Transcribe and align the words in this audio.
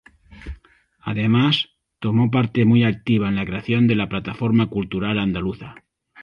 Además, 1.01 1.69
tomó 1.99 2.31
parte 2.31 2.65
muy 2.65 2.83
activa 2.83 3.29
en 3.29 3.35
la 3.35 3.45
creación 3.45 3.85
de 3.85 3.93
la 3.93 4.09
Plataforma 4.09 4.65
Cultural 4.65 5.19
Andaluza. 5.19 5.75